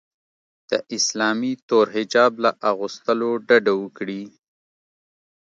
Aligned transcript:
د 0.69 0.71
اسلامي 0.97 1.53
تور 1.67 1.85
حجاب 1.95 2.33
له 2.43 2.51
اغوستلو 2.71 3.29
ډډه 3.47 3.73
وکړي 3.81 4.21